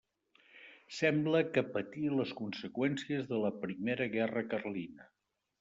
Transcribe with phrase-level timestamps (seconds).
[0.99, 5.11] Sembla que patí les conseqüències de la primera Guerra Carlina.